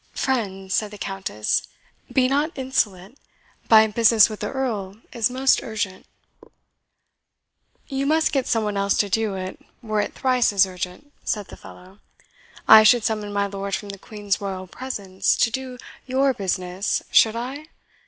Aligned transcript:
"Friend," 0.15 0.71
said 0.73 0.89
the 0.89 0.97
Countess, 0.97 1.61
"be 2.11 2.27
not 2.27 2.53
insolent 2.57 3.19
my 3.69 3.85
business 3.85 4.31
with 4.31 4.39
the 4.39 4.49
Earl 4.51 4.97
is 5.13 5.29
most 5.29 5.61
urgent." 5.61 6.07
"You 7.87 8.07
must 8.07 8.31
get 8.31 8.47
some 8.47 8.63
one 8.63 8.77
else 8.77 8.97
to 8.97 9.09
do 9.09 9.35
it, 9.35 9.59
were 9.83 10.01
it 10.01 10.15
thrice 10.15 10.51
as 10.51 10.65
urgent," 10.65 11.13
said 11.23 11.49
the 11.49 11.55
fellow. 11.55 11.99
"I 12.67 12.81
should 12.81 13.03
summon 13.03 13.31
my 13.31 13.45
lord 13.45 13.75
from 13.75 13.89
the 13.89 13.99
Queen's 13.99 14.41
royal 14.41 14.65
presence 14.65 15.37
to 15.37 15.51
do 15.51 15.77
YOUR 16.07 16.33
business, 16.33 17.03
should 17.11 17.35
I? 17.35 17.67